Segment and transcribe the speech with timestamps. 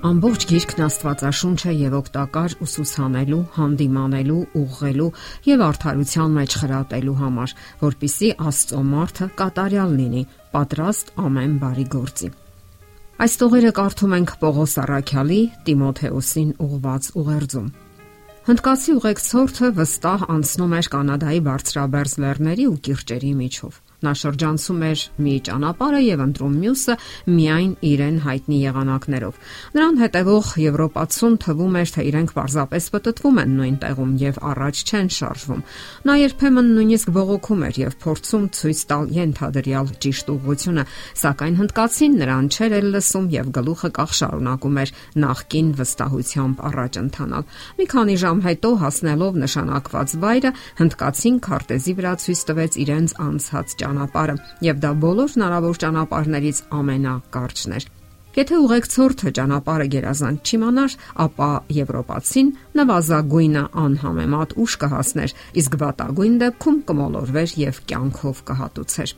[0.00, 5.08] Ամբողջ գիրքն Աստվածաշունչ է եւ օգտակար ուսուցանելու, հանդիմանելու, ուղղելու
[5.44, 7.52] եւ արդարության մեջ խրատելու համար,
[7.82, 10.22] որpիսի Աստծո մարդը կատարյալ լինի,
[10.56, 12.30] պատրաստ ամեն բարի գործի։
[13.20, 17.70] Այս տողերը կարդում ենք Պողոս Արաքյալի Տիմոթեոսին ուղված ուղերձում։
[18.48, 25.34] Հնդկացի ուղեկցորդը վստահ անցնում էր Կանադայի բարձրաբերձ լեռների ու կիրճերի միջով։ Նա շրջանցում էր մի
[25.44, 26.94] ճանապարհը եւ ընտրում մյուսը
[27.28, 29.40] միայն իրեն հայտնի եղանակներով։
[29.76, 35.10] Նրան հետևող եվրոպացուն թվում էր, թե իրենք պարզապես պատտվում են նույն տեղում եւ առաջ չեն
[35.20, 35.60] շարժվում։
[36.08, 40.84] Նա երբեմն նույնիսկ բողոքում էր եւ փորձում ցույց տալ ենթադրյալ ճիշտ ուղղությունը,
[41.20, 47.44] սակայն հնդկացին նրան չէր էլ լսում եւ գլուխը կախ շարունակում էր նախքին վստահությամբ առաջ ընթանալ։
[47.80, 53.89] Մի քանի ժամ հետո հասնելով նշանակված վայրը, հնդկացին քարտեզի վրա ցույց տվեց իրենց անցած ճանապարհը
[54.70, 57.88] եւ դա բոլոր հնարավոր ճանապարհներից ամենակարճն էր։
[58.30, 60.92] Եթե ուղեկցորդը ճանապարհը գերազանց չիմանար,
[61.24, 69.16] ապա եվրոպացին նվազագույնը անհամեմատ ուշ կհասներ, իսկ վատագույն դեպքում կմոլորվեր եւ կյանքով կհատուցեր։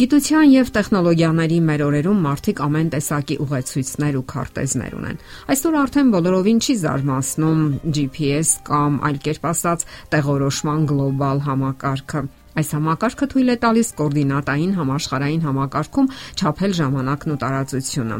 [0.00, 5.18] Գիտության եւ տեխնոլոգիաների մեր օրերում մարդիկ ամեն տեսակի ուղեցույցներ ու քարտեզներ ունեն։
[5.52, 7.60] Այսօր արդեն բոլորովին չի զարմացնում
[7.98, 9.84] GPS կամ այլ կերպ ասած
[10.14, 12.22] տեղորոշման գլոբալ համակարգը։
[12.58, 18.18] Այս համակարգը թույլ է տալիս կոորդինատային համաշխարհային համակարգում չափել ժամանակն ու տարածությունը։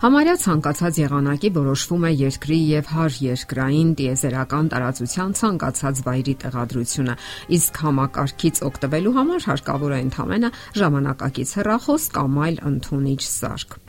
[0.00, 7.18] Համարյա ցանկացած եղանակի որոշվում է երկրի եւ հար երկրային տիեզերական տարածության ցանկացած վայրի տեղադրությունը,
[7.60, 13.80] իսկ համակարգից օգտվելու համար հարկավոր է ընդհանրապես ժամանակակից հեռախոս կամ այլ ընդունիչ սարք։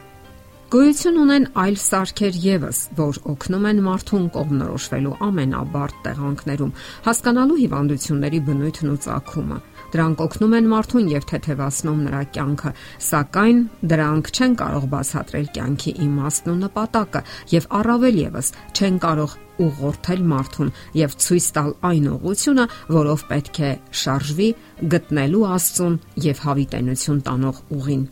[0.72, 6.70] Գոյություն ունեն այլ սարքեր եւս, որ օգնում են մարդուն կողմնորոշվելու ամենաբարդ տեղանքներում,
[7.08, 9.58] հասկանալու հիվանդությունների բնույթն ու ծագումը։
[9.92, 12.72] Դրանք օգնում են մարդուն եւ թեթևացնում նրա կյանքը,
[13.10, 13.60] սակայն
[13.92, 19.36] դրանք չեն կարող բացատրել կյանքի իմաստն ու նպատակը եւ առավել եւս չեն կարող
[19.68, 24.50] ուղղորդել մարդուն եւ ցույց տալ այն ուղությունը, որով պետք է շարժվի
[24.96, 26.02] գտնելու Աստծուն
[26.32, 28.10] եւ հավիտենություն տանող ուղին։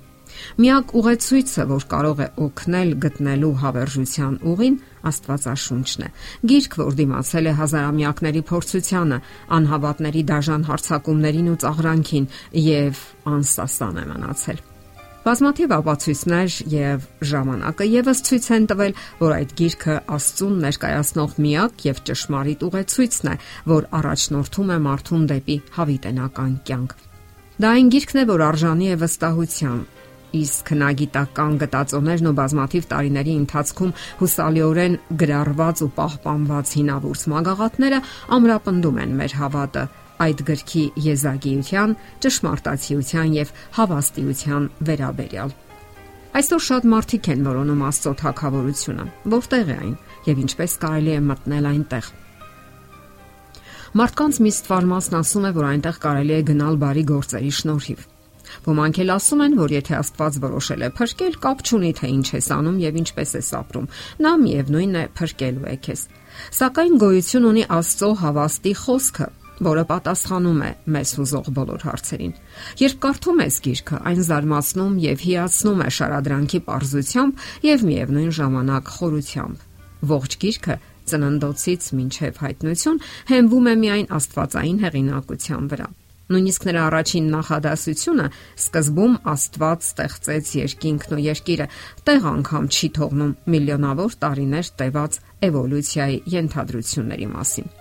[0.59, 4.79] Միակ ուղեցույցը, որ կարող է օգնել գտնելու հավերժության ուղին,
[5.09, 6.09] Աստվածաշունչն է։
[6.51, 9.19] Գիրք, որ դիմացել է հազարամյակների փորձությանը,
[9.59, 12.27] անհավատների դաժան հարցակումներին ու ծաղրանքին
[12.69, 13.05] եւ
[13.35, 14.67] անսասան է մնացել։
[15.19, 21.99] Բազմաթիվ ապացույցներ եւ ժամանակը եւս ցույց են տվել, որ այդ գիրքը Աստծուն ներկայացնող միակ եւ
[22.09, 23.35] ճշմարիտ ուղեցույցն է,
[23.73, 26.95] որ առաջնորդում է մարդուն դեպի հավիտենական կյանք։
[27.59, 29.79] Դա այն գիրքն է, որ արժանի է վստահության,
[30.39, 38.03] իսկ հնագիտական գտածոներն ու բազմաթիվ տարիների ընթացքում հուսալիորեն գրառված ու պահպանված հինավուրց մագաղատները
[38.37, 39.83] ամրապնդում են մեր հավատը
[40.19, 45.53] այդ գրքի եզակիության, ճշմարտացիության եւ հավաստիության վերաբերյալ։
[46.39, 49.95] Այսօր շատ մարդիկ են որոնում Աստծո թակավորությունը, որտեղ է այն
[50.27, 52.11] եւ ինչպես կարելի է մտնել այնտեղ։
[53.99, 58.18] Մարդկանց մի ստվար մասն ասում է, որ այնտեղ կարելի է գնալ բարի գործերի շնորհիվ։
[58.65, 62.47] Ոմանք էլ ասում են, որ եթե Աստված որոշել է փրկել, կապ չունի թե ինչ ես
[62.59, 63.89] անում եւ ինչպես ես ապրում։
[64.25, 66.01] Նա միևնույնն է փրկելու է քեզ։
[66.59, 69.27] Սակայն գոյություն ունի Աստծո հավաստի խոսքը,
[69.59, 72.35] որը պատասխանում է մեզ հուզող բոլոր հարցերին։
[72.79, 79.65] Երբ կարդում ես գիրքը, այն զարմացնում եւ հիացնում է շարադրանքի པարզությամբ եւ միևնույն ժամանակ խորությամբ։
[80.09, 80.75] Ողջ գիրքը
[81.09, 83.01] ծննդոցից մինչև հայտնություն
[83.33, 85.89] հենվում է միայն Աստվածային հեղինակության վրա։
[86.29, 88.25] Նույնիսկ նրա առաջին նախադասությունը
[88.61, 91.67] սկզբում Աստված ստեղծեց երկինքն ու երկիրը,
[92.05, 95.19] տեղ անգամ չի թողնում միլիոնավոր տարիներ տևած
[95.49, 97.71] էվոլյուցիայի ենթադրությունների մասին։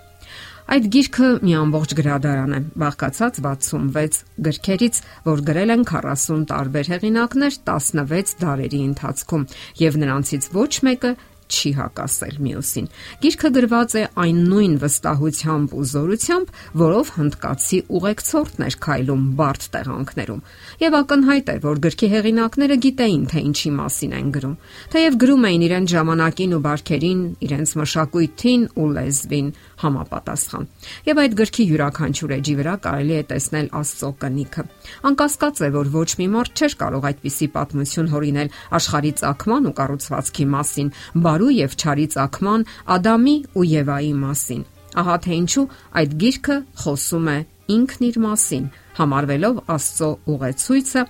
[0.69, 7.55] Այդ գիրքը մի ամբողջ գրադարան է, բաղկացած 66 գրքերից, որ գրել են 40 տարբեր հեղինակներ
[7.69, 9.47] 16 դարերի ընթացքում,
[9.81, 11.13] եւ նրանցից ոչ մեկը
[11.49, 12.87] չի հակասել մյուսին։
[13.23, 16.51] Գիրքը գրված է այն նույն վստահությամբ ու զորությամբ,
[16.81, 20.43] որով հնդկացի ուղեկցորդն էր քայլում բարդ տեղանքներում։
[20.79, 24.55] Եվ ակնհայտ է, որ գրքի հեղինակները գիտեին, թե ինչի մասին են գրում։
[24.93, 29.49] Թեև գրում էին իրենց ժամանակին ու բարքերին, իրենց մշակույթին ու լեզվին
[29.79, 30.65] համապատասխան։
[31.07, 34.63] Եվ այդ գրքի յուրաքանչյուր էջի վրա կարելի է տեսնել Աստծո կնիքը։
[35.09, 40.45] Անկասկած է, որ ոչ մի մարդ չէր կարող այդպիսի պատմություն հորինել աշխարհի ցակման ու կառուցվածքի
[40.59, 40.91] մասին,
[41.39, 44.63] բարու եւ չարի ցակման, Ադամի ու Եվայի մասին։
[44.99, 45.63] Ահա թե ինչու
[45.99, 47.37] այդ գիրքը խոսում է
[47.75, 48.65] ինքն իր մասին,
[48.99, 51.03] համարվելով Աստծո ուղեցույցը,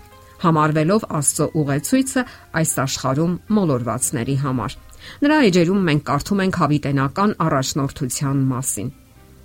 [0.44, 2.24] համարվելով Աստծո ուղեցույցը
[2.60, 4.78] այս աշխարհում մոլորվածների համար։
[5.24, 8.90] Նրա էջերում մենք կարդում ենք հավիտենական առաջնորդության մասին։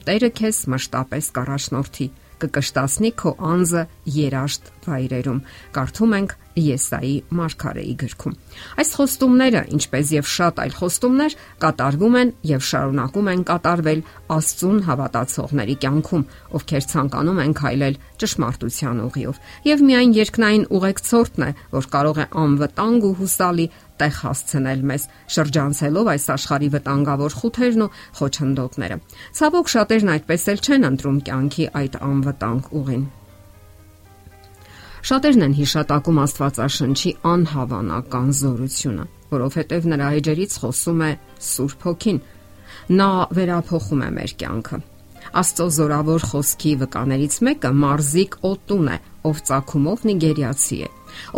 [0.05, 2.07] Տերը քեզ մշտապես կառաջնորդի,
[2.45, 3.83] կկշտացնի քո անձը
[4.19, 5.39] երաշտ վայրերում։
[5.79, 8.35] Կարդում ենք Եսայի Մարգարեի գրքում։
[8.79, 14.03] Այս խոստումները, ինչպես եւ շատ այլ խոստումներ, կատարվում են եւ շարունակում են կատարվել
[14.35, 16.27] Աստծուն հավատացողների կյանքում,
[16.59, 23.09] ովքեր ցանկանում են քայլել ճշմարտության ուղիով։ Եվ միայն երկնային ուղեկցորդն է, որ կարող է անվտանգ
[23.11, 23.67] ու հուսալի
[23.99, 25.03] տեղ հասցնել մեզ,
[25.35, 28.97] շրջանցելով այս աշխարհի վտանգավոր խութերն ու խոչընդոտները։
[29.39, 33.05] Ցավոք շատերն այդպես էլ չեն ընտրում կյանքի այդ անվտանգ ուղին։
[35.05, 39.03] Շատերն են հիշատակում Աստվածաշնչի անհավանական զորությունը,
[39.35, 41.11] որովհետև նրա էջերից խոսում է
[41.45, 42.21] Սուրբ Հոգին։
[43.01, 44.79] Նա վերափոխում է մեր կյանքը։
[45.43, 48.97] Աստծո զորավոր խոսքի վկաներից մեկը Մարզիկ Օտուն է,
[49.29, 50.91] ով ցակումով նիգերիացի է։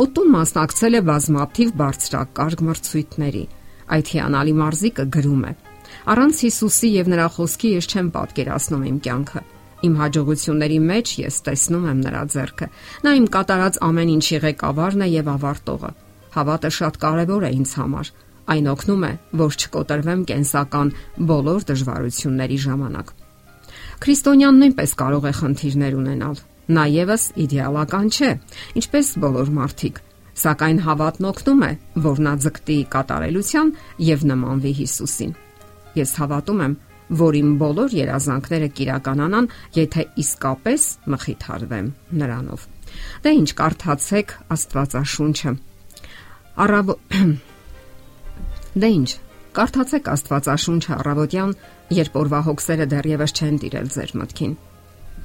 [0.06, 3.44] Օտուն մասնակցել է բազմաթիվ բարձրակարգ մրցույթների։
[3.96, 5.52] Այդ հիանալի մարզիկը գրում է.
[6.14, 9.46] Առանց Հիսուսի եւ նրա խոսքի ես չեմ պատկերացնում իմ կյանքը
[9.84, 12.68] Իմ հաջողությունների մեջ ես տեսնում եմ նրա ձեռքը։
[13.04, 15.90] Նա իմ կատարած ամեն ինչի ղեկավարն է եւ ավարտողը։
[16.36, 18.10] Հավատը շատ կարեւոր է ինձ համար։
[18.46, 19.12] Այն օգնում է,
[19.42, 20.90] որ չկոտրվեմ կենսական
[21.28, 23.08] բոլոր դժվարությունների ժամանակ։
[24.06, 28.30] Քրիստոնյան նույնպես կարող է խնդիրներ ունենալ։ Նա եւս իդեալական չէ,
[28.80, 30.00] ինչպես բոլոր մարդիկ,
[30.36, 31.70] սակայն հավատն օգնում է,
[32.06, 33.70] որ նա ձգտի կատարելության
[34.06, 35.32] եւ նմանվի Հիսուսին։
[35.96, 36.74] Ես հավատում եմ,
[37.22, 41.92] որ իմ բոլոր երազանքները կիրականանան, եթե իսկապես մխիթարվեմ
[42.22, 42.66] նրանով։
[43.26, 45.52] Դե ինչ կարդացեք Աստվածաշունչը։
[46.66, 46.92] Արաբ
[48.82, 49.10] Դե ինչ
[49.56, 51.52] Կարդացեք Աստվածաշունչը առավոտյան,
[51.96, 54.50] երբ օրվա հոգսերը դեռևս չեն տիրել ձեր մտքին։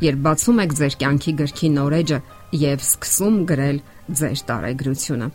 [0.05, 2.19] Երբ բացում եք ձեր կյանքի գրքի նորեջը
[2.61, 3.81] եւ սկսում գրել
[4.21, 5.27] ձեր տարեգրությունը։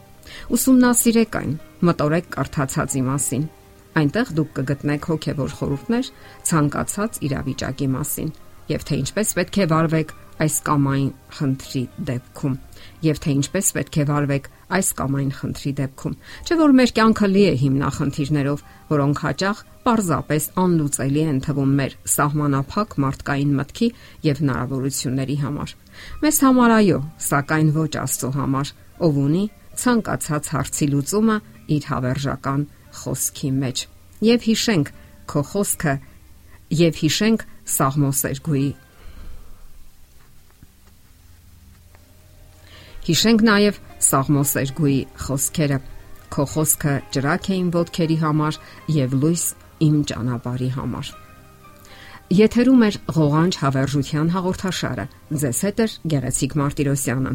[0.56, 1.52] Ուսումնասիրեք այն,
[1.90, 3.44] մտորեք կարդացածի մասին
[3.96, 6.08] Այնտեղ դուք կգտնեք հոգևոր խորհուրդներ
[6.50, 8.32] ցանկացած իրավիճակի մասին
[8.66, 11.06] եւ թե ինչպես պետք է վարվեք այս կամ այն
[11.36, 12.56] խնդրի դեպքում
[13.06, 17.28] եւ թե ինչպես պետք է վարվեք այս կամ այն խնդրի դեպքում չէ որ մեր կյանքը
[17.32, 23.88] լի է հիմնախնդիրներով որոնք հաճախ պարզապես անլուծելի են թվում մեր սահմանափակ մարդկային մտքի
[24.26, 25.74] եւ հնարավորությունների համար
[26.26, 27.00] մեզ համար այո
[27.30, 28.72] սակայն ոչ աստծո համար
[29.06, 29.44] ով ունի
[29.76, 31.36] ցանկացած հարցի լուծումը
[31.76, 32.66] իր հավերժական
[33.02, 33.84] խոսքի մեջ։
[34.26, 34.90] Եվ հիշենք
[35.30, 35.94] քո խոսքը
[36.86, 37.46] եւ հիշենք
[37.76, 38.66] Սաղմոսերգուի
[43.06, 44.96] Հիշենք նաև Սաղմոսերգուի
[45.26, 45.76] խոսքերը.
[46.34, 48.58] Քո խոսքը ջրակ է իմ ոտքերի համար
[48.96, 49.44] եւ լույս
[49.86, 51.12] իմ ճանապարհի համար։
[52.34, 55.04] Եթերում է ղողանջ հավերժության հաղորդաշարը։
[55.44, 57.34] Ձեզ հետ է Գեղեցիկ Մարտիրոսյանը։